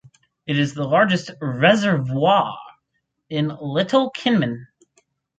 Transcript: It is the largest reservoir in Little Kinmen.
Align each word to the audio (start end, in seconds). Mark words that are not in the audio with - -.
It 0.47 0.57
is 0.57 0.73
the 0.73 0.83
largest 0.87 1.29
reservoir 1.39 2.57
in 3.29 3.55
Little 3.61 4.09
Kinmen. 4.11 4.65